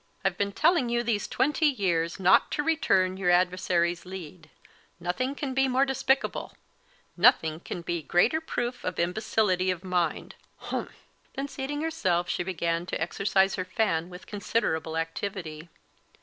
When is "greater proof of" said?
8.01-8.97